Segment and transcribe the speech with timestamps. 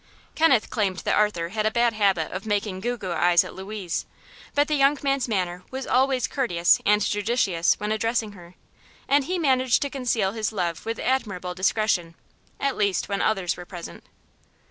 [0.33, 4.07] Kenneth claimed that Arthur had a bad habit of "making goo goo eyes" at Louise;
[4.55, 8.55] but the young man's manner was always courteous and judicious when addressing her,
[9.07, 12.15] and he managed to conceal his love with admirable discretion
[12.59, 14.03] at least when others were present.